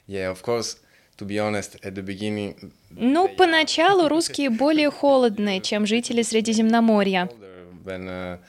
Yeah, 0.08 0.32
of 0.34 0.44
course. 0.44 0.78
To 1.20 1.26
be 1.26 1.38
honest, 1.38 1.78
at 1.84 1.94
the 1.96 2.02
beginning... 2.02 2.72
Ну, 2.92 3.28
поначалу 3.28 4.08
русские 4.08 4.50
более 4.50 4.90
холодные, 4.90 5.60
чем 5.60 5.86
жители 5.86 6.22
Средиземноморья. 6.22 7.30
Uh, 7.86 7.98
uh, 7.98 8.40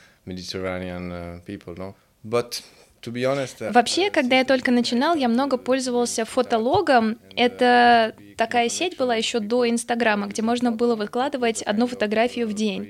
Uh, 3.03 3.73
Вообще, 3.73 4.11
когда 4.11 4.39
я 4.39 4.45
только 4.45 4.71
начинал, 4.71 5.17
я 5.17 5.29
много 5.29 5.57
пользовался 5.57 6.25
фотологом. 6.25 7.19
Это 7.35 8.15
такая 8.37 8.69
сеть 8.69 8.97
была 8.99 9.17
еще 9.17 9.41
до 9.41 9.69
Инстаграма, 9.69 10.27
где 10.27 10.43
можно 10.43 10.71
было 10.71 10.95
выкладывать 10.95 11.62
одну 11.62 11.87
фотографию 11.87 12.47
в 12.47 12.53
день. 12.53 12.85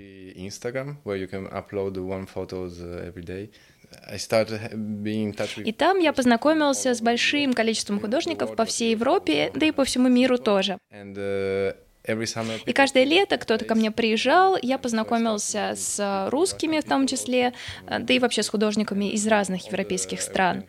И 5.65 5.73
там 5.73 5.99
я 5.99 6.13
познакомился 6.13 6.95
с 6.95 7.01
большим 7.01 7.53
количеством 7.53 8.01
художников 8.01 8.57
по 8.57 8.65
всей 8.65 8.93
Европе, 8.93 9.51
да 9.55 9.67
и 9.67 9.73
по 9.73 9.85
всему 9.85 10.09
миру 10.09 10.39
тоже. 10.39 10.79
Uh, 10.93 11.75
и 12.67 12.73
каждое 12.73 13.05
лето 13.05 13.37
кто-то 13.37 13.65
ко 13.67 13.75
мне 13.75 13.91
приезжал, 13.91 14.57
я 14.61 14.79
познакомился 14.79 15.75
с 15.77 16.29
русскими 16.31 16.81
в 16.81 16.85
том 16.85 17.07
числе, 17.07 17.53
да 17.87 18.15
и 18.15 18.19
вообще 18.19 18.43
с 18.43 18.49
художниками 18.49 19.13
из 19.13 19.27
разных 19.27 19.67
европейских 19.67 20.23
стран. 20.23 20.65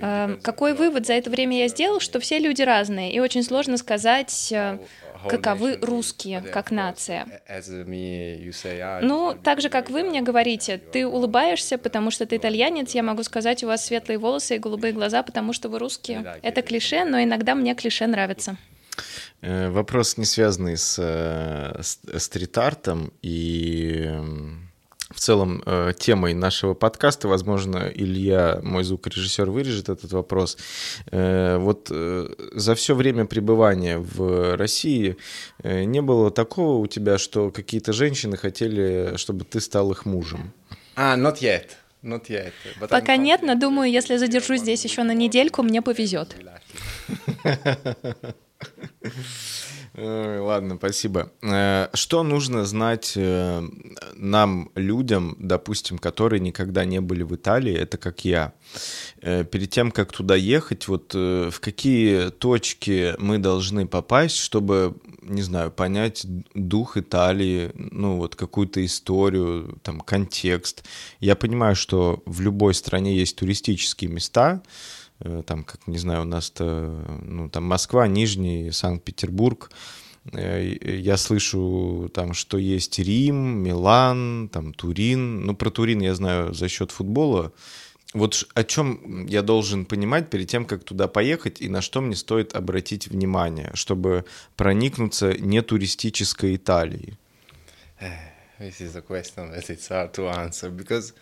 Эм, 0.00 0.40
какой 0.40 0.74
вывод 0.74 1.06
за 1.06 1.14
это 1.14 1.30
время 1.30 1.58
я 1.58 1.68
сделал, 1.68 2.00
что 2.00 2.20
все 2.20 2.38
люди 2.38 2.62
разные, 2.62 3.12
и 3.12 3.20
очень 3.20 3.42
сложно 3.42 3.76
сказать, 3.76 4.52
э, 4.52 4.78
каковы 5.28 5.78
русские 5.80 6.40
как 6.40 6.70
нация. 6.70 7.26
Ну, 9.02 9.36
так 9.42 9.60
же, 9.60 9.68
как 9.68 9.90
вы 9.90 10.04
мне 10.04 10.22
говорите, 10.22 10.78
ты 10.78 11.06
улыбаешься, 11.06 11.78
потому 11.78 12.10
что 12.10 12.26
ты 12.26 12.36
итальянец, 12.36 12.94
я 12.94 13.02
могу 13.02 13.22
сказать, 13.24 13.64
у 13.64 13.66
вас 13.66 13.86
светлые 13.86 14.18
волосы 14.18 14.56
и 14.56 14.58
голубые 14.58 14.92
глаза, 14.92 15.22
потому 15.22 15.52
что 15.52 15.68
вы 15.68 15.78
русские. 15.78 16.34
Это 16.42 16.62
клише, 16.62 17.04
но 17.04 17.22
иногда 17.22 17.54
мне 17.54 17.74
клише 17.74 18.06
нравится. 18.06 18.56
Э, 19.40 19.70
вопрос 19.70 20.16
не 20.16 20.24
связанный 20.24 20.76
с, 20.76 20.96
э, 20.98 21.80
стрит-артом 22.18 23.12
и 23.22 24.02
эм, 24.06 24.57
в 25.18 25.20
целом 25.20 25.64
э, 25.66 25.92
темой 25.98 26.32
нашего 26.32 26.74
подкаста. 26.74 27.26
Возможно, 27.26 27.90
Илья, 27.92 28.60
мой 28.62 28.84
звукорежиссер, 28.84 29.50
вырежет 29.50 29.88
этот 29.88 30.12
вопрос. 30.12 30.56
Э, 31.10 31.58
вот 31.58 31.88
э, 31.90 32.28
за 32.52 32.76
все 32.76 32.94
время 32.94 33.24
пребывания 33.26 33.98
в 33.98 34.56
России 34.56 35.16
э, 35.64 35.82
не 35.82 36.00
было 36.02 36.30
такого 36.30 36.78
у 36.78 36.86
тебя, 36.86 37.18
что 37.18 37.50
какие-то 37.50 37.92
женщины 37.92 38.36
хотели, 38.36 39.16
чтобы 39.16 39.44
ты 39.44 39.60
стал 39.60 39.90
их 39.90 40.06
мужем? 40.06 40.52
А, 40.94 41.16
uh, 41.16 41.20
not 41.20 41.40
yet. 41.40 41.64
Not 42.04 42.28
yet. 42.28 42.52
But 42.80 42.86
Пока 42.88 43.16
нет, 43.16 43.42
но 43.42 43.56
думаю, 43.56 43.90
если 43.90 44.18
задержусь 44.18 44.60
здесь 44.60 44.84
еще 44.84 45.02
на 45.02 45.14
недельку, 45.14 45.64
мне 45.64 45.82
повезет. 45.82 46.36
Ладно, 50.00 50.76
спасибо. 50.76 51.32
Э, 51.42 51.88
что 51.92 52.22
нужно 52.22 52.64
знать 52.64 53.14
э, 53.16 53.68
нам, 54.14 54.70
людям, 54.76 55.34
допустим, 55.38 55.98
которые 55.98 56.40
никогда 56.40 56.84
не 56.84 57.00
были 57.00 57.24
в 57.24 57.34
Италии, 57.34 57.74
это 57.74 57.98
как 57.98 58.24
я, 58.24 58.52
э, 59.22 59.44
перед 59.44 59.70
тем, 59.70 59.90
как 59.90 60.12
туда 60.12 60.36
ехать, 60.36 60.86
вот 60.86 61.14
в 61.14 61.54
какие 61.60 62.30
точки 62.30 63.14
мы 63.18 63.38
должны 63.38 63.86
попасть, 63.86 64.36
чтобы, 64.36 64.94
не 65.22 65.42
знаю, 65.42 65.72
понять 65.72 66.24
дух 66.54 66.96
Италии, 66.96 67.72
ну 67.74 68.18
вот 68.18 68.36
какую-то 68.36 68.84
историю, 68.84 69.78
там, 69.82 70.00
контекст. 70.00 70.84
Я 71.18 71.34
понимаю, 71.34 71.74
что 71.74 72.22
в 72.24 72.40
любой 72.40 72.74
стране 72.74 73.16
есть 73.16 73.36
туристические 73.36 74.10
места, 74.10 74.62
там, 75.18 75.64
как, 75.64 75.86
не 75.86 75.98
знаю, 75.98 76.22
у 76.22 76.24
нас-то, 76.24 77.18
ну, 77.22 77.48
там 77.48 77.64
Москва, 77.64 78.06
Нижний, 78.06 78.70
Санкт-Петербург, 78.70 79.70
э, 80.32 80.76
я 80.82 81.16
слышу 81.16 82.10
там, 82.14 82.34
что 82.34 82.58
есть 82.58 82.98
Рим, 82.98 83.36
Милан, 83.36 84.48
там 84.52 84.72
Турин. 84.72 85.44
Ну, 85.44 85.56
про 85.56 85.70
Турин 85.70 86.00
я 86.00 86.14
знаю 86.14 86.54
за 86.54 86.68
счет 86.68 86.90
футбола. 86.92 87.52
Вот 88.14 88.48
о 88.54 88.64
чем 88.64 89.26
я 89.26 89.42
должен 89.42 89.84
понимать 89.84 90.30
перед 90.30 90.48
тем, 90.48 90.64
как 90.64 90.82
туда 90.82 91.08
поехать, 91.08 91.60
и 91.60 91.68
на 91.68 91.82
что 91.82 92.00
мне 92.00 92.16
стоит 92.16 92.54
обратить 92.54 93.08
внимание, 93.08 93.70
чтобы 93.74 94.24
проникнуться 94.56 95.34
нетуристической 95.38 96.56
Италией? 96.56 97.18
This 98.58 98.80
is 98.80 98.96
a 98.96 99.02
question 99.02 99.52
that 99.52 99.68
it's 99.68 99.88
hard 99.88 100.12
to 100.14 100.28
answer 100.28 100.70
because, 100.70 101.12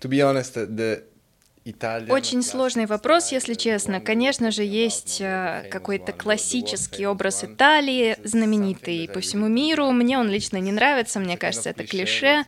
to 0.00 0.08
be 0.08 0.20
honest, 0.20 0.54
the 0.54 1.02
очень 2.08 2.42
сложный 2.42 2.86
вопрос, 2.86 3.30
если 3.32 3.54
честно. 3.54 4.00
Конечно 4.00 4.50
же, 4.50 4.64
есть 4.64 5.20
э, 5.20 5.68
какой-то 5.70 6.12
классический 6.12 7.06
образ 7.06 7.44
Италии, 7.44 8.16
знаменитый 8.24 9.08
по 9.12 9.20
всему 9.20 9.48
миру. 9.48 9.90
Мне 9.90 10.18
он 10.18 10.28
лично 10.28 10.56
не 10.56 10.72
нравится, 10.72 11.20
мне 11.20 11.36
кажется, 11.36 11.70
это 11.70 11.86
клише. 11.86 12.44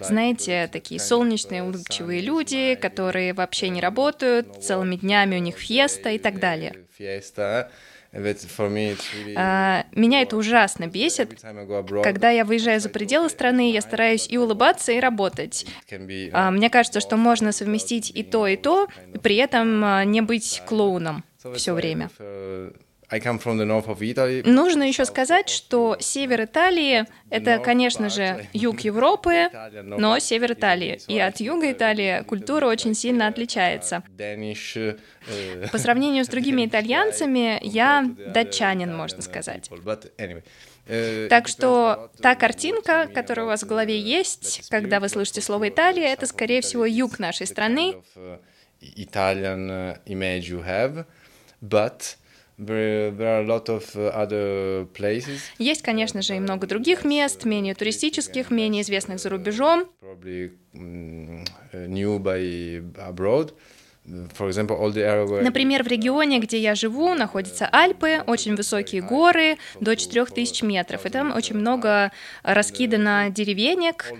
Знаете, 0.00 0.68
такие 0.72 1.00
солнечные, 1.00 1.62
улыбчивые 1.62 2.20
люди, 2.20 2.74
которые 2.74 3.32
вообще 3.32 3.68
не 3.68 3.80
работают, 3.80 4.62
целыми 4.62 4.96
днями 4.96 5.36
у 5.36 5.40
них 5.40 5.56
фьеста 5.56 6.10
и 6.10 6.18
так 6.18 6.38
далее. 6.38 6.86
А, 9.36 9.86
меня 9.92 10.20
это 10.20 10.36
ужасно 10.36 10.86
бесит. 10.86 11.40
Когда 12.02 12.30
я 12.30 12.44
выезжаю 12.44 12.80
за 12.80 12.90
пределы 12.90 13.30
страны, 13.30 13.72
я 13.72 13.80
стараюсь 13.80 14.28
и 14.28 14.36
улыбаться, 14.36 14.92
и 14.92 15.00
работать. 15.00 15.66
А, 16.32 16.50
мне 16.50 16.68
кажется, 16.68 17.00
что 17.00 17.16
можно 17.16 17.52
совместить 17.52 18.10
и 18.14 18.22
то, 18.22 18.46
и 18.46 18.56
то, 18.56 18.88
и 19.14 19.18
при 19.18 19.36
этом 19.36 19.82
а, 19.84 20.04
не 20.04 20.20
быть 20.20 20.62
клоуном 20.66 21.24
все 21.54 21.72
время. 21.72 22.10
Нужно 24.44 24.84
еще 24.84 25.04
сказать, 25.04 25.48
что 25.48 25.96
север 26.00 26.44
Италии— 26.44 27.04
это, 27.30 27.58
конечно 27.58 28.08
же, 28.08 28.46
юг 28.52 28.80
Европы, 28.80 29.50
но 29.82 30.18
север 30.18 30.52
Италии. 30.52 30.98
И 31.08 31.18
от 31.18 31.40
юга 31.40 31.70
Италии 31.70 32.22
культура 32.24 32.66
очень 32.66 32.94
сильно 32.94 33.26
отличается. 33.28 34.02
По 35.72 35.78
сравнению 35.78 36.24
с 36.24 36.28
другими 36.28 36.66
итальянцами, 36.66 37.58
я 37.62 38.08
датчанин, 38.28 38.94
можно 38.96 39.22
сказать. 39.22 39.70
Так 41.28 41.48
что 41.48 42.10
та 42.20 42.34
картинка, 42.34 43.08
которая 43.12 43.46
у 43.46 43.48
вас 43.48 43.62
в 43.62 43.66
голове 43.66 44.00
есть, 44.00 44.68
когда 44.68 45.00
вы 45.00 45.08
слышите 45.08 45.40
слово 45.40 45.68
Италия, 45.68 46.08
это, 46.08 46.26
скорее 46.26 46.60
всего, 46.60 46.84
юг 46.84 47.18
нашей 47.18 47.46
страны. 47.46 47.96
Italian 48.80 50.00
image 50.06 50.48
you 50.48 50.64
have, 50.66 51.06
but 51.60 52.16
Есть, 55.58 55.82
конечно 55.82 56.22
же, 56.22 56.36
и 56.36 56.40
много 56.40 56.66
других 56.66 57.04
мест, 57.04 57.44
менее 57.44 57.74
туристических, 57.74 58.50
менее 58.50 58.82
известных 58.82 59.18
за 59.18 59.28
рубежом. 59.30 59.84
Uh, 60.02 61.44
Например, 64.04 65.84
в 65.84 65.86
регионе, 65.86 66.40
где 66.40 66.58
я 66.58 66.74
живу, 66.74 67.14
находятся 67.14 67.68
Альпы, 67.72 68.24
очень 68.26 68.56
высокие 68.56 69.00
горы, 69.00 69.58
до 69.78 69.94
4000 69.94 70.64
метров, 70.64 71.06
и 71.06 71.08
там 71.08 71.34
очень 71.34 71.56
много 71.56 72.10
раскидано 72.42 73.30
деревенек. 73.30 74.12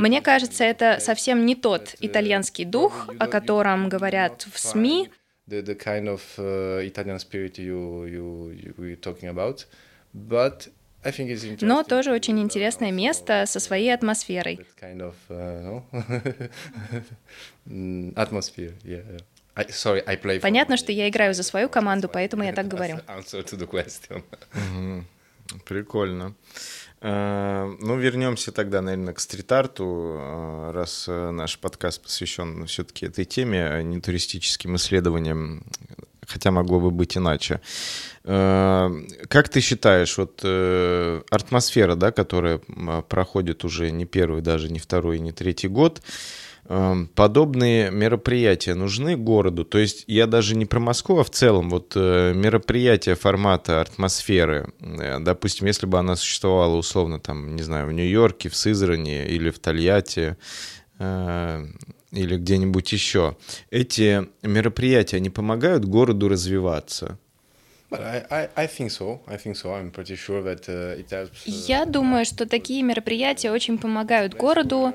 Мне 0.00 0.20
кажется, 0.20 0.64
это 0.64 0.98
совсем 1.00 1.46
не 1.46 1.54
тот 1.54 1.94
итальянский 2.00 2.64
дух, 2.64 3.08
о 3.20 3.28
котором 3.28 3.88
говорят 3.88 4.46
в 4.52 4.58
СМИ, 4.58 5.08
the, 5.48 5.62
the 5.62 5.74
kind 5.74 6.08
of 6.08 6.38
uh, 6.38 6.78
Italian 6.78 7.18
spirit 7.18 7.58
you, 7.58 8.04
you, 8.04 8.56
you 8.56 8.74
were 8.78 8.96
talking 8.96 9.28
about. 9.28 9.64
But 10.14 10.68
I 11.04 11.10
think 11.10 11.30
it's 11.30 11.44
interesting. 11.44 11.68
Но 11.68 11.82
тоже 11.84 12.12
очень 12.12 12.38
интересное 12.40 12.92
место 12.92 13.44
со 13.46 13.60
своей 13.60 13.92
атмосферой. 13.94 14.66
Kind 14.80 15.00
of, 15.00 15.14
uh, 15.28 15.82
no? 17.66 18.14
atmosphere, 18.16 18.74
yeah. 18.84 19.02
I, 19.56 19.64
sorry, 19.70 20.02
I 20.06 20.16
play 20.16 20.40
Понятно, 20.40 20.76
что 20.76 20.92
я 20.92 21.08
играю 21.08 21.34
за 21.34 21.42
свою 21.42 21.68
команду, 21.68 22.08
поэтому 22.08 22.44
я 22.44 22.52
так 22.52 22.68
говорю. 22.68 22.96
Answer 23.08 23.42
to 23.44 23.56
the 23.56 23.66
question. 23.66 24.22
Прикольно. 25.64 26.34
Э, 27.00 27.76
ну, 27.80 27.96
вернемся 27.96 28.50
тогда, 28.50 28.82
наверное, 28.82 29.14
к 29.14 29.20
стрит-арту, 29.20 30.16
э, 30.18 30.70
раз 30.72 31.06
э, 31.08 31.30
наш 31.30 31.58
подкаст 31.58 32.02
посвящен 32.02 32.66
все-таки 32.66 33.06
этой 33.06 33.24
теме, 33.24 33.68
а 33.68 33.82
не 33.82 34.00
туристическим 34.00 34.74
исследованиям, 34.76 35.62
хотя 36.26 36.50
могло 36.50 36.80
бы 36.80 36.90
быть 36.90 37.16
иначе. 37.16 37.60
Как 38.24 39.48
ты 39.48 39.60
считаешь, 39.60 40.18
вот 40.18 40.44
атмосфера, 41.30 41.94
да, 41.94 42.12
которая 42.12 42.58
проходит 43.08 43.64
уже 43.64 43.90
не 43.90 44.04
первый, 44.04 44.42
даже 44.42 44.70
не 44.70 44.78
второй, 44.78 45.18
не 45.18 45.32
третий 45.32 45.68
год, 45.68 46.02
подобные 47.14 47.90
мероприятия 47.90 48.74
нужны 48.74 49.16
городу? 49.16 49.64
То 49.64 49.78
есть 49.78 50.04
я 50.06 50.26
даже 50.26 50.54
не 50.54 50.66
про 50.66 50.80
Москву, 50.80 51.18
а 51.18 51.24
в 51.24 51.30
целом 51.30 51.70
вот 51.70 51.92
э, 51.96 52.34
мероприятия 52.34 53.14
формата 53.14 53.80
атмосферы, 53.80 54.72
э, 54.80 55.18
допустим, 55.20 55.66
если 55.66 55.86
бы 55.86 55.98
она 55.98 56.14
существовала 56.14 56.76
условно 56.76 57.20
там, 57.20 57.56
не 57.56 57.62
знаю, 57.62 57.86
в 57.86 57.92
Нью-Йорке, 57.92 58.50
в 58.50 58.56
Сызрани 58.56 59.24
или 59.24 59.50
в 59.50 59.58
Тольятти, 59.58 60.36
э, 60.98 61.66
или 62.12 62.36
где-нибудь 62.36 62.92
еще. 62.92 63.36
Эти 63.70 64.26
мероприятия, 64.42 65.16
они 65.16 65.30
помогают 65.30 65.84
городу 65.84 66.28
развиваться? 66.28 67.18
Я 71.46 71.86
думаю, 71.86 72.24
что 72.26 72.46
такие 72.46 72.82
мероприятия 72.82 73.50
очень 73.50 73.78
помогают 73.78 74.34
городу 74.34 74.92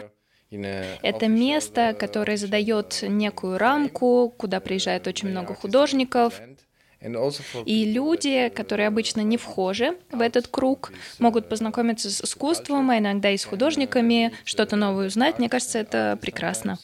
это 1.01 1.27
место, 1.27 1.95
которое 1.97 2.37
задает 2.37 2.99
некую 3.01 3.57
рамку, 3.57 4.33
куда 4.37 4.59
приезжает 4.59 5.07
очень 5.07 5.29
много 5.29 5.53
художников. 5.53 6.39
И 7.65 7.91
люди, 7.91 8.49
которые 8.49 8.87
обычно 8.87 9.21
не 9.21 9.37
вхожи 9.37 9.97
в 10.11 10.21
этот 10.21 10.47
круг, 10.47 10.93
могут 11.19 11.49
познакомиться 11.49 12.09
с 12.09 12.21
искусством, 12.23 12.89
а 12.91 12.97
иногда 12.97 13.29
и 13.29 13.37
с 13.37 13.43
художниками, 13.43 14.31
что-то 14.45 14.77
новое 14.77 15.07
узнать. 15.07 15.37
Мне 15.37 15.49
кажется, 15.49 15.79
это 15.79 16.17
прекрасно. 16.21 16.77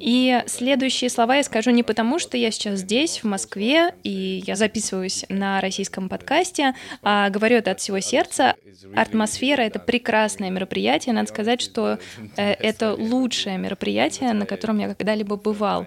И 0.00 0.42
следующие 0.46 1.08
слова 1.08 1.36
я 1.36 1.44
скажу 1.44 1.70
не 1.70 1.84
потому, 1.84 2.18
что 2.18 2.36
я 2.36 2.50
сейчас 2.50 2.80
здесь, 2.80 3.22
в 3.22 3.24
Москве, 3.24 3.94
и 4.02 4.42
я 4.44 4.56
записываюсь 4.56 5.24
на 5.28 5.60
российском 5.60 6.08
подкасте, 6.08 6.74
а 7.02 7.30
говорю 7.30 7.58
это 7.58 7.70
от 7.70 7.80
всего 7.80 8.00
сердца. 8.00 8.56
Атмосфера— 8.96 9.60
это 9.62 9.78
прекрасное 9.78 10.50
мероприятие. 10.50 11.14
Надо 11.14 11.28
сказать, 11.28 11.60
что 11.60 12.00
э, 12.36 12.52
это 12.54 12.94
лучшее 12.94 13.56
мероприятие, 13.56 14.32
на 14.32 14.46
котором 14.46 14.78
я 14.78 14.88
когда-либо 14.88 15.36
бывал. 15.36 15.86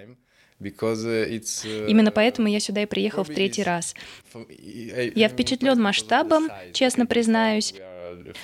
Именно 1.86 2.10
поэтому 2.10 2.48
я 2.48 2.60
сюда 2.60 2.82
и 2.82 2.86
приехал 2.86 3.24
в 3.24 3.28
третий 3.28 3.62
раз. 3.62 3.94
Я 5.14 5.28
впечатлен 5.28 5.80
масштабом, 5.80 6.48
честно 6.72 7.06
признаюсь. 7.06 7.74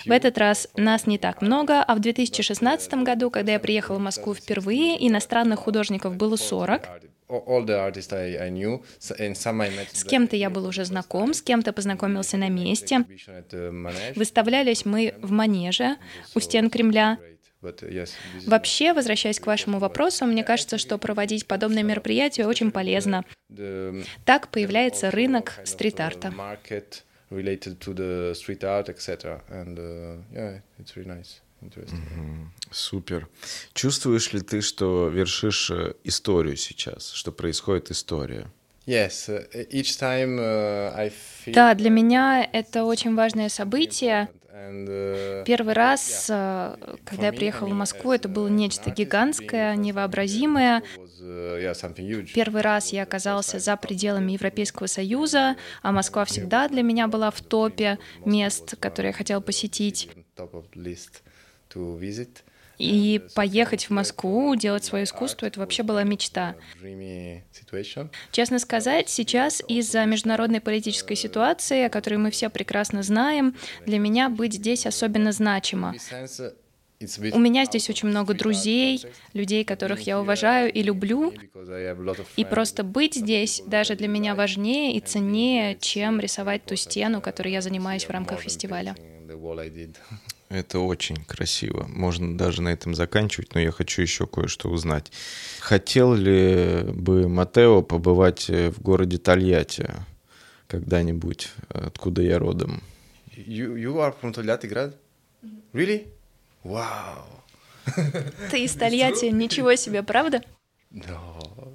В 0.04 0.10
этот 0.10 0.38
раз 0.38 0.68
нас 0.76 1.06
не 1.06 1.18
так 1.18 1.42
много, 1.42 1.82
а 1.82 1.94
в 1.94 2.00
2016 2.00 2.94
году, 2.94 3.30
когда 3.30 3.52
я 3.52 3.58
приехала 3.58 3.98
в 3.98 4.00
Москву 4.02 4.34
впервые, 4.34 5.06
иностранных 5.06 5.60
художников 5.60 6.16
было 6.16 6.36
40. 6.36 6.88
С 9.92 10.04
кем-то 10.04 10.36
я 10.36 10.50
был 10.50 10.66
уже 10.66 10.84
знаком, 10.84 11.32
с 11.32 11.42
кем-то 11.42 11.72
познакомился 11.72 12.36
на 12.36 12.48
месте. 12.48 13.04
Выставлялись 14.14 14.84
мы 14.84 15.14
в 15.20 15.30
Манеже 15.30 15.96
у 16.34 16.40
стен 16.40 16.68
Кремля. 16.70 17.18
Вообще, 18.46 18.92
возвращаясь 18.92 19.40
к 19.40 19.46
вашему 19.46 19.78
вопросу, 19.78 20.26
мне 20.26 20.44
кажется, 20.44 20.76
что 20.76 20.98
проводить 20.98 21.46
подобные 21.46 21.82
мероприятия 21.82 22.46
очень 22.46 22.70
полезно. 22.70 23.24
Так 24.26 24.48
появляется 24.48 25.10
рынок 25.10 25.60
стрит-арта 25.64 26.32
related 27.30 27.80
to 27.80 27.94
the 27.94 28.34
street 28.34 28.64
art, 28.64 28.88
etc. 28.88 29.40
And 29.50 29.78
uh, 29.78 30.22
yeah, 30.32 30.58
it's 30.78 30.96
really 30.96 31.10
nice. 31.10 31.40
interesting. 31.64 32.50
Супер. 32.70 33.28
Чувствуешь 33.72 34.32
ли 34.32 34.40
ты, 34.40 34.60
что 34.60 35.08
вершишь 35.08 35.70
э, 35.70 35.94
историю 36.04 36.56
сейчас, 36.56 37.10
что 37.10 37.32
происходит 37.32 37.90
история? 37.90 38.50
Yes, 38.86 39.30
uh, 39.30 39.46
each 39.70 39.98
time 39.98 40.38
uh, 40.38 40.94
I 40.94 41.08
feel. 41.10 41.54
Да, 41.54 41.74
для 41.74 41.88
меня 41.90 42.46
это 42.52 42.84
очень 42.84 43.14
важное 43.14 43.48
событие. 43.48 44.28
Uh, 44.52 45.44
Первый 45.44 45.74
раз, 45.74 46.26
э, 46.30 46.76
когда 47.04 47.26
я 47.26 47.32
приехала 47.32 47.68
в 47.68 47.74
Москву, 47.74 48.12
это 48.12 48.28
было 48.28 48.48
нечто 48.48 48.90
гигантское, 48.90 49.74
невообразимое. 49.76 50.82
uh. 51.20 52.26
Первый 52.34 52.62
раз 52.62 52.92
я 52.92 53.02
оказался 53.02 53.58
за 53.58 53.76
пределами 53.76 54.32
Европейского 54.32 54.86
Союза, 54.86 55.56
а 55.82 55.92
Москва 55.92 56.24
всегда 56.24 56.68
для 56.68 56.82
меня 56.82 57.08
была 57.08 57.30
в 57.30 57.40
топе 57.40 57.98
мест, 58.24 58.76
которые 58.78 59.10
я 59.10 59.16
хотела 59.16 59.40
посетить. 59.40 60.08
И 62.78 63.20
поехать 63.34 63.84
в 63.84 63.90
Москву, 63.90 64.54
делать 64.56 64.84
свое 64.84 65.04
искусство, 65.04 65.46
это 65.46 65.60
вообще 65.60 65.82
была 65.82 66.02
мечта. 66.02 66.56
Situation. 66.82 68.10
Честно 68.32 68.58
сказать, 68.58 69.08
сейчас 69.08 69.62
из-за 69.68 70.04
международной 70.04 70.60
политической 70.60 71.14
ситуации, 71.14 71.84
о 71.84 71.90
которой 71.90 72.16
мы 72.16 72.30
все 72.30 72.50
прекрасно 72.50 73.02
знаем, 73.02 73.54
для 73.86 73.98
меня 73.98 74.28
быть 74.28 74.54
здесь 74.54 74.86
особенно 74.86 75.32
значимо. 75.32 75.94
Uh, 75.94 76.52
У 77.32 77.38
меня 77.38 77.64
здесь 77.64 77.90
очень 77.90 78.08
много 78.08 78.34
друзей, 78.34 79.04
людей, 79.34 79.64
которых 79.64 80.00
я 80.02 80.20
уважаю 80.20 80.72
и 80.72 80.82
люблю, 80.82 81.32
и 82.36 82.44
просто 82.44 82.82
быть 82.82 83.14
здесь 83.14 83.62
даже 83.66 83.94
для 83.94 84.08
меня 84.08 84.34
важнее 84.34 84.96
и 84.96 85.00
ценнее, 85.00 85.76
чем 85.80 86.20
рисовать 86.20 86.64
ту 86.64 86.76
стену, 86.76 87.20
которой 87.20 87.52
я 87.52 87.60
занимаюсь 87.60 88.04
в 88.04 88.10
рамках 88.10 88.40
фестиваля. 88.40 88.94
The 89.34 89.40
wall 89.40 89.58
I 89.60 89.68
did. 89.68 89.96
Это 90.48 90.78
очень 90.78 91.16
красиво. 91.24 91.86
Можно 91.88 92.38
даже 92.38 92.62
на 92.62 92.68
этом 92.68 92.94
заканчивать, 92.94 93.54
но 93.54 93.60
я 93.60 93.72
хочу 93.72 94.02
еще 94.02 94.26
кое-что 94.26 94.68
узнать. 94.68 95.10
Хотел 95.60 96.14
ли 96.14 96.84
бы 96.92 97.28
Матео 97.28 97.82
побывать 97.82 98.48
э, 98.48 98.70
в 98.70 98.80
городе 98.80 99.18
Тольятти 99.18 99.90
когда-нибудь, 100.68 101.50
откуда 101.68 102.22
я 102.22 102.38
родом? 102.38 102.82
You 103.36 103.74
you 103.76 103.96
are 103.96 104.14
from 104.20 104.32
Togliatti 104.32 104.70
Grad? 104.70 104.94
Really? 105.72 106.06
Wow. 106.62 107.24
Ты 108.50 108.64
из 108.64 108.72
Тольятти, 108.74 109.26
ничего 109.26 109.74
себе, 109.74 110.02
правда? 110.02 110.42
No, 110.94 111.18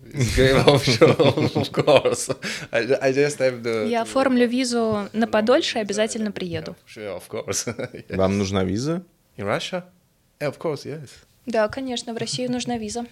it's 0.05 0.34
Game 0.38 0.63
of 0.65 0.82
Show, 0.82 1.12
of 1.12 1.71
course. 1.73 2.29
I, 2.71 2.79
I 3.01 3.12
just 3.12 3.38
have 3.39 3.62
the. 3.62 3.86
Я 3.89 4.03
оформлю 4.03 4.47
визу 4.47 5.10
на 5.12 5.27
подольше 5.27 5.79
и 5.79 5.82
обязательно 5.82 6.32
приеду. 6.32 6.77
Sure, 6.88 7.17
of 7.21 7.27
course. 7.27 7.67
Yes. 7.93 8.15
Вам 8.15 8.38
нужна 8.38 8.63
виза? 8.63 9.03
In 9.38 9.45
Russia? 9.45 9.84
Yeah, 10.39 10.49
of 10.49 10.58
course, 10.58 10.86
yes. 10.86 11.10
Да, 11.45 11.67
конечно, 11.67 12.13
в 12.13 12.17
Россию 12.17 12.49
нужна 12.49 12.77
виза. 12.77 13.05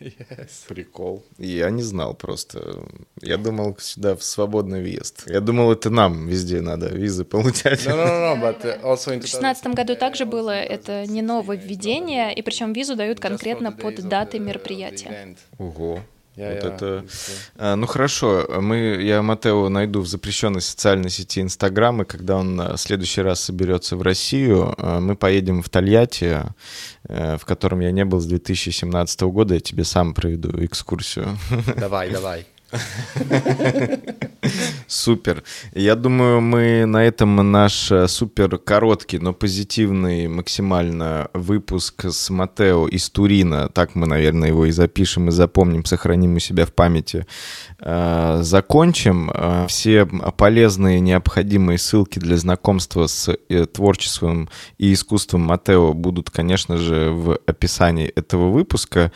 Yes. 0.00 0.66
Прикол. 0.66 1.22
Я 1.38 1.70
не 1.70 1.82
знал 1.82 2.14
просто. 2.14 2.84
Я 3.20 3.36
думал 3.36 3.76
сюда 3.78 4.16
в 4.16 4.22
свободный 4.22 4.80
въезд. 4.80 5.24
Я 5.26 5.40
думал, 5.40 5.72
это 5.72 5.90
нам 5.90 6.26
везде 6.26 6.60
надо 6.60 6.88
визы 6.88 7.24
получать. 7.24 7.86
No, 7.86 7.96
no, 7.96 8.34
no, 8.34 8.40
but 8.40 8.82
also 8.82 9.12
in 9.12 9.18
В 9.18 9.28
2016 9.28 9.66
году 9.68 9.96
также 9.96 10.24
было 10.24 10.50
это 10.50 11.06
не 11.06 11.22
нововведение, 11.22 12.32
и 12.34 12.42
причем 12.42 12.72
визу 12.72 12.96
дают 12.96 13.20
конкретно 13.20 13.72
под 13.72 14.08
даты 14.08 14.38
мероприятия. 14.38 15.36
Ого. 15.58 16.00
Yeah, 16.40 16.54
вот 16.54 16.64
yeah, 16.64 16.74
это... 16.74 16.84
it's, 16.84 17.08
uh, 17.08 17.34
А, 17.56 17.76
ну 17.76 17.86
хорошо, 17.86 18.46
мы, 18.60 18.76
я 19.02 19.22
Матео 19.22 19.68
найду 19.68 20.00
в 20.00 20.06
запрещенной 20.06 20.62
социальной 20.62 21.10
сети 21.10 21.40
Инстаграм, 21.40 22.00
и 22.02 22.04
когда 22.04 22.36
он 22.36 22.58
а, 22.60 22.76
в 22.76 22.80
следующий 22.80 23.20
раз 23.20 23.40
соберется 23.40 23.96
в 23.96 24.02
Россию, 24.02 24.74
а, 24.78 25.00
мы 25.00 25.16
поедем 25.16 25.62
в 25.62 25.68
Тольятти, 25.68 26.42
э, 27.08 27.36
в 27.36 27.44
котором 27.44 27.80
я 27.80 27.90
не 27.92 28.04
был 28.04 28.20
с 28.20 28.26
2017 28.26 29.20
года, 29.22 29.54
я 29.54 29.60
тебе 29.60 29.84
сам 29.84 30.14
проведу 30.14 30.50
экскурсию. 30.64 31.38
Давай, 31.76 32.10
давай. 32.10 32.46
Супер. 34.86 35.42
Я 35.74 35.94
думаю, 35.96 36.40
мы 36.40 36.84
на 36.86 37.04
этом 37.04 37.36
наш 37.50 37.90
э, 37.92 38.08
супер 38.08 38.58
короткий, 38.58 39.18
но 39.18 39.32
позитивный 39.32 40.28
максимально 40.28 41.28
выпуск 41.34 42.06
с 42.06 42.30
Матео 42.30 42.88
из 42.88 43.10
Турина, 43.10 43.68
так 43.68 43.94
мы, 43.94 44.06
наверное, 44.06 44.48
его 44.48 44.66
и 44.66 44.70
запишем, 44.70 45.28
и 45.28 45.32
запомним, 45.32 45.84
сохраним 45.84 46.36
у 46.36 46.38
себя 46.38 46.64
в 46.64 46.72
памяти, 46.72 47.26
э, 47.78 48.38
закончим. 48.42 49.30
Э, 49.32 49.66
Все 49.68 50.06
полезные, 50.06 51.00
необходимые 51.00 51.78
ссылки 51.78 52.18
для 52.18 52.36
знакомства 52.36 53.06
с 53.06 53.36
творчеством 53.72 54.48
и 54.78 54.92
искусством 54.92 55.42
Матео 55.42 55.92
будут, 55.92 56.30
конечно 56.30 56.76
же, 56.76 57.10
в 57.10 57.38
описании 57.46 58.06
этого 58.06 58.50
выпуска. 58.50 59.12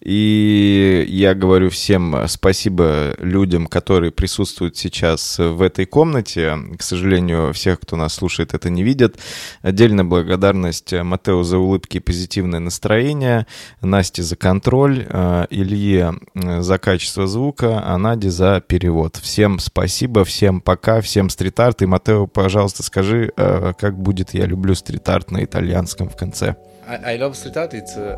И 0.00 1.04
я 1.08 1.34
говорю 1.34 1.70
всем 1.70 2.28
спасибо 2.28 3.14
людям, 3.18 3.66
которые 3.66 4.12
присутствуют 4.12 4.67
сейчас 4.76 5.38
в 5.38 5.62
этой 5.62 5.86
комнате. 5.86 6.56
К 6.78 6.82
сожалению, 6.82 7.52
всех, 7.52 7.80
кто 7.80 7.96
нас 7.96 8.14
слушает, 8.14 8.54
это 8.54 8.70
не 8.70 8.82
видят. 8.82 9.16
Отдельная 9.62 10.04
благодарность 10.04 10.92
Матео 10.92 11.42
за 11.42 11.58
улыбки 11.58 11.98
и 11.98 12.00
позитивное 12.00 12.60
настроение, 12.60 13.46
Насте 13.80 14.22
за 14.22 14.36
контроль, 14.36 15.06
э, 15.08 15.46
Илье 15.50 16.14
э, 16.34 16.60
за 16.60 16.78
качество 16.78 17.26
звука, 17.26 17.82
а 17.84 17.96
Наде 17.98 18.30
за 18.30 18.60
перевод. 18.60 19.16
Всем 19.16 19.58
спасибо, 19.58 20.24
всем 20.24 20.60
пока, 20.60 21.00
всем 21.00 21.30
стрит-арт. 21.30 21.82
И, 21.82 21.86
Матео, 21.86 22.26
пожалуйста, 22.26 22.82
скажи, 22.82 23.32
э, 23.36 23.72
как 23.78 23.98
будет 23.98 24.34
«Я 24.34 24.46
люблю 24.46 24.74
стрит-арт» 24.74 25.30
на 25.30 25.44
итальянском 25.44 26.08
в 26.08 26.16
конце. 26.16 26.56
I, 26.88 27.14
I 27.14 27.18
love 27.18 27.34
street 27.34 27.56
art. 27.56 27.74
It's 27.74 27.96
uh, 27.96 28.16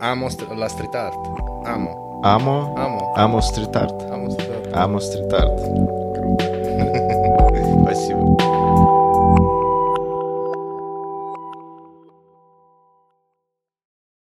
amo 0.00 0.28
la 0.54 0.68
street 0.68 0.94
art. 0.94 1.14
Amo. 1.64 2.20
Амо, 2.22 2.74
Amo. 2.76 3.14
амо 3.16 3.40
стрит-арт. 3.40 4.02
Amo 4.12 4.30
street 4.30 4.50
art. 4.50 4.59
Ама 4.72 5.00
стрит-арт. 5.00 5.60
Спасибо. 7.84 8.49